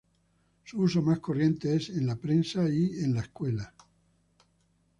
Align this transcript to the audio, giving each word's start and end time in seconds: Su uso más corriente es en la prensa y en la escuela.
Su 0.63 0.79
uso 0.81 1.03
más 1.03 1.19
corriente 1.19 1.75
es 1.75 1.89
en 1.89 2.07
la 2.07 2.15
prensa 2.15 2.67
y 2.67 3.01
en 3.03 3.13
la 3.13 3.21
escuela. 3.21 3.71